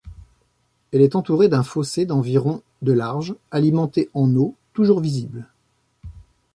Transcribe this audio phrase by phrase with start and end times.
[0.91, 5.47] Elle est entourée d'un fossé d'environ de large, alimenté en eau, toujours visible.